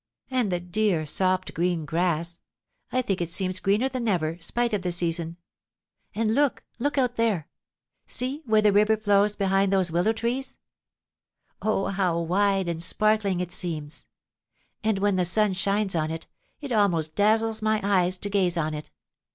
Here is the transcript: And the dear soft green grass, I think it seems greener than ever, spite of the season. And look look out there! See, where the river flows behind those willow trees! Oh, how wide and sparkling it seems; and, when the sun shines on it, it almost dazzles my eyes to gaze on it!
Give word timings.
And 0.31 0.51
the 0.51 0.59
dear 0.59 1.05
soft 1.05 1.53
green 1.53 1.85
grass, 1.85 2.39
I 2.91 3.03
think 3.03 3.21
it 3.21 3.29
seems 3.29 3.59
greener 3.59 3.87
than 3.87 4.07
ever, 4.07 4.39
spite 4.41 4.73
of 4.73 4.81
the 4.81 4.91
season. 4.91 5.37
And 6.15 6.33
look 6.33 6.63
look 6.79 6.97
out 6.97 7.17
there! 7.17 7.49
See, 8.07 8.41
where 8.47 8.63
the 8.63 8.71
river 8.73 8.97
flows 8.97 9.35
behind 9.35 9.71
those 9.71 9.91
willow 9.91 10.11
trees! 10.11 10.57
Oh, 11.61 11.85
how 11.89 12.19
wide 12.19 12.67
and 12.67 12.81
sparkling 12.81 13.41
it 13.41 13.51
seems; 13.51 14.07
and, 14.83 14.97
when 14.97 15.17
the 15.17 15.23
sun 15.23 15.53
shines 15.53 15.93
on 15.93 16.09
it, 16.09 16.25
it 16.61 16.71
almost 16.71 17.13
dazzles 17.15 17.61
my 17.61 17.79
eyes 17.83 18.17
to 18.17 18.29
gaze 18.31 18.57
on 18.57 18.73
it! 18.73 18.89